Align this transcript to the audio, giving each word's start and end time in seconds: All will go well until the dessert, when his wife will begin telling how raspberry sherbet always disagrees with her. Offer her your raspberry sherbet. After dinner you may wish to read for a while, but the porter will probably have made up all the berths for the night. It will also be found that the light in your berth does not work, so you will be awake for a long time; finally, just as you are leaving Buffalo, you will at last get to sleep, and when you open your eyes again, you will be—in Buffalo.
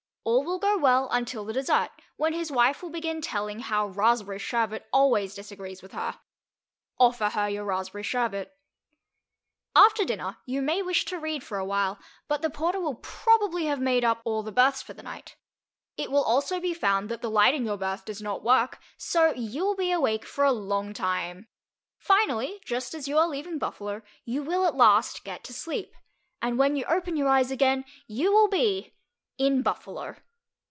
All 0.23 0.43
will 0.43 0.59
go 0.59 0.77
well 0.77 1.09
until 1.09 1.43
the 1.43 1.51
dessert, 1.53 1.89
when 2.15 2.33
his 2.33 2.51
wife 2.51 2.83
will 2.83 2.91
begin 2.91 3.21
telling 3.21 3.57
how 3.59 3.87
raspberry 3.87 4.37
sherbet 4.37 4.87
always 4.93 5.33
disagrees 5.33 5.81
with 5.81 5.93
her. 5.93 6.19
Offer 6.99 7.29
her 7.29 7.49
your 7.49 7.65
raspberry 7.65 8.03
sherbet. 8.03 8.55
After 9.75 10.05
dinner 10.05 10.37
you 10.45 10.61
may 10.61 10.83
wish 10.83 11.05
to 11.05 11.17
read 11.17 11.43
for 11.43 11.57
a 11.57 11.65
while, 11.65 11.97
but 12.27 12.43
the 12.43 12.51
porter 12.51 12.79
will 12.79 12.95
probably 13.01 13.65
have 13.65 13.81
made 13.81 14.05
up 14.05 14.21
all 14.23 14.43
the 14.43 14.51
berths 14.51 14.83
for 14.83 14.93
the 14.93 15.01
night. 15.01 15.37
It 15.97 16.11
will 16.11 16.23
also 16.23 16.59
be 16.59 16.75
found 16.75 17.09
that 17.09 17.23
the 17.23 17.31
light 17.31 17.55
in 17.55 17.65
your 17.65 17.77
berth 17.77 18.05
does 18.05 18.21
not 18.21 18.43
work, 18.43 18.77
so 18.97 19.33
you 19.33 19.65
will 19.65 19.75
be 19.75 19.91
awake 19.91 20.25
for 20.27 20.43
a 20.43 20.51
long 20.53 20.93
time; 20.93 21.47
finally, 21.97 22.61
just 22.63 22.93
as 22.93 23.07
you 23.07 23.17
are 23.17 23.27
leaving 23.27 23.57
Buffalo, 23.57 24.03
you 24.23 24.43
will 24.43 24.67
at 24.67 24.75
last 24.75 25.23
get 25.23 25.43
to 25.45 25.53
sleep, 25.53 25.95
and 26.43 26.59
when 26.59 26.75
you 26.75 26.85
open 26.85 27.17
your 27.17 27.27
eyes 27.27 27.49
again, 27.49 27.83
you 28.05 28.31
will 28.31 28.47
be—in 28.47 29.63
Buffalo. 29.63 30.15